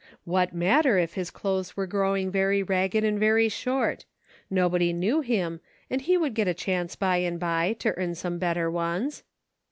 [0.23, 2.81] What matter if his clothes were growing very 38 PRACTICING.
[2.81, 4.05] ragged and very short?
[4.49, 5.59] Nobody knew him,
[5.91, 9.21] and he would get a chance, by and by, to earn some better ones.